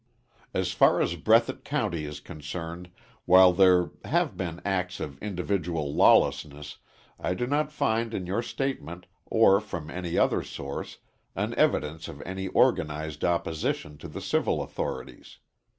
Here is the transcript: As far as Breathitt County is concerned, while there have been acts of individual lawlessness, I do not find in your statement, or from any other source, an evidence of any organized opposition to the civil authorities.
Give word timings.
As 0.51 0.71
far 0.71 0.99
as 0.99 1.13
Breathitt 1.15 1.63
County 1.63 2.05
is 2.05 2.19
concerned, 2.19 2.89
while 3.25 3.53
there 3.53 3.91
have 4.05 4.35
been 4.35 4.59
acts 4.65 4.99
of 4.99 5.19
individual 5.21 5.93
lawlessness, 5.93 6.77
I 7.19 7.35
do 7.35 7.45
not 7.45 7.71
find 7.71 8.11
in 8.11 8.25
your 8.25 8.41
statement, 8.41 9.05
or 9.27 9.61
from 9.61 9.91
any 9.91 10.17
other 10.17 10.41
source, 10.41 10.97
an 11.35 11.53
evidence 11.53 12.07
of 12.07 12.19
any 12.23 12.47
organized 12.47 13.23
opposition 13.23 13.99
to 13.99 14.07
the 14.07 14.21
civil 14.21 14.63
authorities. 14.63 15.37